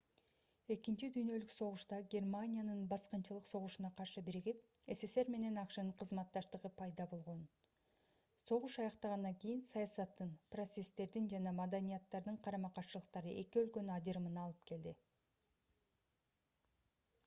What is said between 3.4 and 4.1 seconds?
согушуна